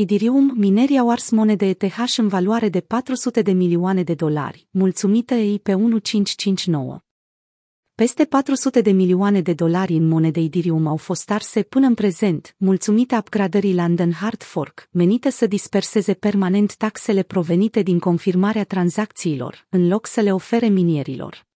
Idirium, 0.00 0.52
minerii 0.56 0.98
au 0.98 1.10
ars 1.10 1.30
monede 1.30 1.66
ETH 1.66 2.14
în 2.16 2.28
valoare 2.28 2.68
de 2.68 2.80
400 2.80 3.42
de 3.42 3.52
milioane 3.52 4.02
de 4.02 4.14
dolari, 4.14 4.68
mulțumită 4.70 5.34
ei 5.34 5.58
pe 5.58 5.74
1559. 5.74 6.98
Peste 7.94 8.24
400 8.24 8.80
de 8.80 8.90
milioane 8.90 9.40
de 9.40 9.52
dolari 9.52 9.94
în 9.94 10.08
monede 10.08 10.40
Idirium 10.40 10.86
au 10.86 10.96
fost 10.96 11.30
arse 11.30 11.62
până 11.62 11.86
în 11.86 11.94
prezent, 11.94 12.54
mulțumită 12.56 13.16
upgradării 13.16 13.74
London 13.74 14.12
Hard 14.12 14.42
Fork, 14.42 14.88
menită 14.90 15.28
să 15.28 15.46
disperseze 15.46 16.14
permanent 16.14 16.76
taxele 16.76 17.22
provenite 17.22 17.82
din 17.82 17.98
confirmarea 17.98 18.64
tranzacțiilor, 18.64 19.66
în 19.68 19.88
loc 19.88 20.06
să 20.06 20.20
le 20.20 20.32
ofere 20.32 20.66
minierilor. 20.68 21.46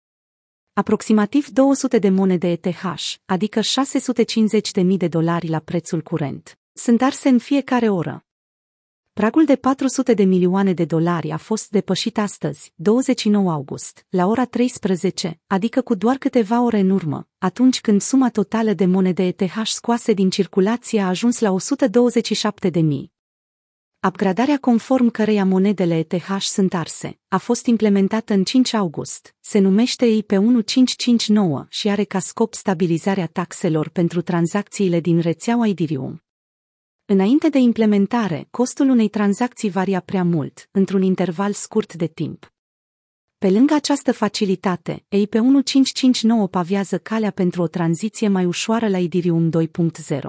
Aproximativ 0.73 1.47
200 1.47 1.99
de 1.99 2.09
monede 2.09 2.47
ETH, 2.47 2.83
adică 3.25 3.59
650.000 3.59 4.97
de 4.97 5.07
dolari 5.07 5.47
la 5.47 5.59
prețul 5.59 6.01
curent, 6.01 6.59
sunt 6.73 7.01
arse 7.01 7.29
în 7.29 7.37
fiecare 7.37 7.89
oră. 7.89 8.22
Pragul 9.13 9.45
de 9.45 9.55
400 9.55 10.13
de 10.13 10.23
milioane 10.23 10.73
de 10.73 10.85
dolari 10.85 11.31
a 11.31 11.37
fost 11.37 11.69
depășit 11.69 12.17
astăzi, 12.17 12.73
29 12.75 13.51
august, 13.51 14.05
la 14.09 14.25
ora 14.25 14.45
13, 14.45 15.39
adică 15.47 15.81
cu 15.81 15.95
doar 15.95 16.17
câteva 16.17 16.61
ore 16.61 16.79
în 16.79 16.89
urmă, 16.89 17.27
atunci 17.37 17.81
când 17.81 18.01
suma 18.01 18.29
totală 18.29 18.73
de 18.73 18.85
monede 18.85 19.23
ETH 19.23 19.61
scoase 19.63 20.13
din 20.13 20.29
circulație 20.29 21.01
a 21.01 21.07
ajuns 21.07 21.39
la 21.39 21.51
127 21.51 22.69
de 22.69 22.79
mii. 22.79 23.11
Upgradarea 24.07 24.57
conform 24.57 25.09
căreia 25.09 25.45
monedele 25.45 25.97
ETH 25.97 26.39
sunt 26.39 26.73
arse 26.73 27.19
a 27.27 27.37
fost 27.37 27.65
implementată 27.65 28.33
în 28.33 28.43
5 28.43 28.73
august, 28.73 29.35
se 29.39 29.59
numește 29.59 30.05
IP 30.05 30.31
1559 30.31 31.65
și 31.69 31.89
are 31.89 32.03
ca 32.03 32.19
scop 32.19 32.53
stabilizarea 32.53 33.27
taxelor 33.27 33.89
pentru 33.89 34.21
tranzacțiile 34.21 34.99
din 34.99 35.19
rețeaua 35.19 35.67
Ethereum. 35.67 36.23
Înainte 37.13 37.49
de 37.49 37.57
implementare, 37.57 38.47
costul 38.51 38.89
unei 38.89 39.07
tranzacții 39.07 39.69
varia 39.69 39.99
prea 39.99 40.23
mult, 40.23 40.69
într-un 40.71 41.01
interval 41.01 41.53
scurt 41.53 41.93
de 41.93 42.07
timp. 42.07 42.53
Pe 43.37 43.49
lângă 43.49 43.73
această 43.73 44.11
facilitate, 44.11 45.05
EIP 45.07 45.33
1559 45.33 46.47
paviază 46.47 46.97
calea 46.97 47.31
pentru 47.31 47.61
o 47.61 47.67
tranziție 47.67 48.27
mai 48.27 48.45
ușoară 48.45 48.87
la 48.87 48.97
Ethereum 48.97 49.49
2.0. 49.49 50.19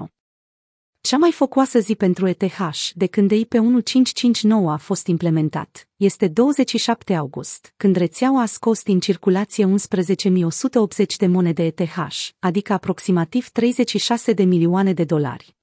Cea 1.01 1.17
mai 1.17 1.31
focoasă 1.31 1.79
zi 1.79 1.95
pentru 1.95 2.27
ETH 2.27 2.57
de 2.93 3.07
când 3.07 3.31
EIP 3.31 3.53
1559 3.53 4.71
a 4.71 4.77
fost 4.77 5.07
implementat 5.07 5.87
este 5.95 6.27
27 6.27 7.13
august, 7.13 7.73
când 7.77 7.95
rețeaua 7.95 8.41
a 8.41 8.45
scos 8.45 8.83
din 8.83 8.99
circulație 8.99 9.65
11.180 9.65 11.05
de 11.17 11.27
monede 11.27 11.63
ETH, 11.63 11.97
adică 12.39 12.73
aproximativ 12.73 13.49
36 13.49 14.33
de 14.33 14.43
milioane 14.43 14.93
de 14.93 15.03
dolari. 15.03 15.54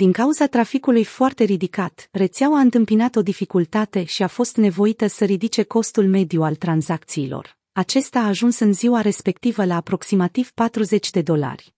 Din 0.00 0.12
cauza 0.12 0.46
traficului 0.46 1.04
foarte 1.04 1.44
ridicat, 1.44 2.08
rețeaua 2.10 2.58
a 2.58 2.60
întâmpinat 2.60 3.16
o 3.16 3.22
dificultate 3.22 4.04
și 4.04 4.22
a 4.22 4.26
fost 4.26 4.56
nevoită 4.56 5.06
să 5.06 5.24
ridice 5.24 5.62
costul 5.62 6.06
mediu 6.06 6.42
al 6.42 6.54
tranzacțiilor. 6.54 7.58
Acesta 7.72 8.18
a 8.18 8.26
ajuns 8.26 8.58
în 8.58 8.72
ziua 8.72 9.00
respectivă 9.00 9.64
la 9.64 9.76
aproximativ 9.76 10.50
40 10.50 11.10
de 11.10 11.22
dolari. 11.22 11.74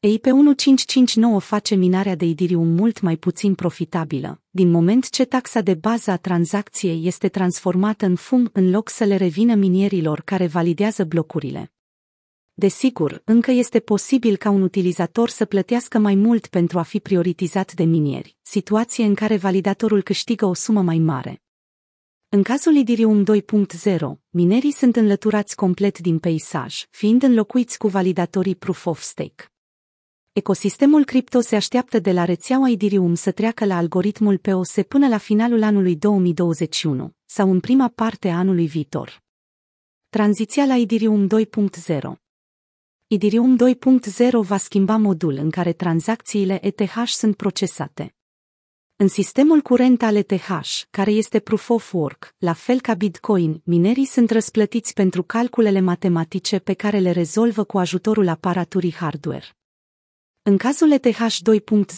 EIP 0.00 0.26
1559 0.26 1.38
face 1.40 1.74
minarea 1.74 2.14
de 2.14 2.24
Idirium 2.24 2.68
mult 2.68 3.00
mai 3.00 3.16
puțin 3.16 3.54
profitabilă, 3.54 4.40
din 4.50 4.70
moment 4.70 5.10
ce 5.10 5.24
taxa 5.24 5.60
de 5.60 5.74
bază 5.74 6.10
a 6.10 6.16
tranzacției 6.16 7.06
este 7.06 7.28
transformată 7.28 8.06
în 8.06 8.14
fum 8.14 8.50
în 8.52 8.70
loc 8.70 8.88
să 8.88 9.04
le 9.04 9.16
revină 9.16 9.54
minierilor 9.54 10.20
care 10.20 10.46
validează 10.46 11.04
blocurile. 11.04 11.72
Desigur, 12.60 13.22
încă 13.24 13.50
este 13.50 13.80
posibil 13.80 14.36
ca 14.36 14.50
un 14.50 14.62
utilizator 14.62 15.28
să 15.28 15.44
plătească 15.44 15.98
mai 15.98 16.14
mult 16.14 16.46
pentru 16.46 16.78
a 16.78 16.82
fi 16.82 17.00
prioritizat 17.00 17.72
de 17.72 17.84
minieri, 17.84 18.36
situație 18.42 19.04
în 19.04 19.14
care 19.14 19.36
validatorul 19.36 20.02
câștigă 20.02 20.46
o 20.46 20.54
sumă 20.54 20.82
mai 20.82 20.98
mare. 20.98 21.42
În 22.28 22.42
cazul 22.42 22.74
Idirium 22.74 23.24
2.0, 23.24 23.98
minerii 24.30 24.70
sunt 24.70 24.96
înlăturați 24.96 25.56
complet 25.56 25.98
din 25.98 26.18
peisaj, 26.18 26.86
fiind 26.90 27.22
înlocuiți 27.22 27.78
cu 27.78 27.88
validatorii 27.88 28.56
Proof 28.56 28.86
of 28.86 29.00
Stake. 29.00 29.44
Ecosistemul 30.32 31.04
cripto 31.04 31.40
se 31.40 31.56
așteaptă 31.56 31.98
de 31.98 32.12
la 32.12 32.24
rețeaua 32.24 32.68
Idirium 32.68 33.14
să 33.14 33.30
treacă 33.30 33.64
la 33.64 33.76
algoritmul 33.76 34.38
POS 34.38 34.74
până 34.88 35.08
la 35.08 35.18
finalul 35.18 35.62
anului 35.62 35.96
2021 35.96 37.12
sau 37.24 37.50
în 37.50 37.60
prima 37.60 37.88
parte 37.88 38.28
a 38.28 38.38
anului 38.38 38.66
viitor. 38.66 39.22
Tranziția 40.08 40.64
la 40.64 40.76
Idirium 40.76 41.26
2.0 41.26 42.26
Idirium 43.10 43.56
2.0 43.56 44.30
va 44.30 44.56
schimba 44.56 44.96
modul 44.96 45.32
în 45.32 45.50
care 45.50 45.72
tranzacțiile 45.72 46.66
ETH 46.66 47.02
sunt 47.04 47.36
procesate. 47.36 48.14
În 48.96 49.08
sistemul 49.08 49.60
curent 49.60 50.02
al 50.02 50.16
ETH, 50.16 50.48
care 50.90 51.10
este 51.10 51.38
Proof 51.38 51.70
of 51.70 51.92
Work, 51.92 52.34
la 52.38 52.52
fel 52.52 52.80
ca 52.80 52.94
Bitcoin, 52.94 53.60
minerii 53.64 54.04
sunt 54.04 54.30
răsplătiți 54.30 54.92
pentru 54.94 55.22
calculele 55.22 55.80
matematice 55.80 56.58
pe 56.58 56.72
care 56.74 56.98
le 56.98 57.10
rezolvă 57.10 57.64
cu 57.64 57.78
ajutorul 57.78 58.28
aparaturii 58.28 58.94
hardware. 58.94 59.56
În 60.42 60.56
cazul 60.56 60.90
ETH 60.90 61.36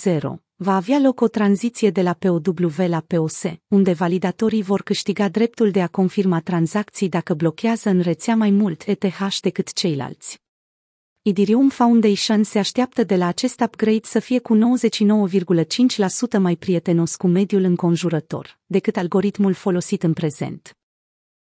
2.0, 0.09 0.21
va 0.57 0.77
avea 0.77 0.99
loc 0.99 1.21
o 1.21 1.29
tranziție 1.29 1.91
de 1.91 2.03
la 2.03 2.13
POW 2.13 2.43
la 2.77 3.01
POS, 3.07 3.43
unde 3.69 3.93
validatorii 3.93 4.63
vor 4.63 4.83
câștiga 4.83 5.29
dreptul 5.29 5.71
de 5.71 5.83
a 5.83 5.89
confirma 5.89 6.41
tranzacții 6.41 7.09
dacă 7.09 7.35
blochează 7.35 7.89
în 7.89 8.01
rețea 8.01 8.37
mai 8.37 8.51
mult 8.51 8.83
ETH 8.87 9.39
decât 9.41 9.73
ceilalți. 9.73 10.41
Idirium 11.23 11.69
Foundation 11.69 12.43
se 12.43 12.59
așteaptă 12.59 13.05
de 13.05 13.17
la 13.17 13.27
acest 13.27 13.61
upgrade 13.61 14.01
să 14.03 14.19
fie 14.19 14.39
cu 14.39 14.57
99,5% 14.57 16.39
mai 16.39 16.57
prietenos 16.57 17.17
cu 17.17 17.27
mediul 17.27 17.63
înconjurător 17.63 18.59
decât 18.67 18.97
algoritmul 18.97 19.53
folosit 19.53 20.03
în 20.03 20.13
prezent. 20.13 20.80